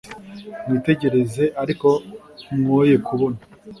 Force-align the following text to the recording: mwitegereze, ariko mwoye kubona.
mwitegereze, 0.67 1.43
ariko 1.63 1.87
mwoye 2.59 2.95
kubona. 3.07 3.39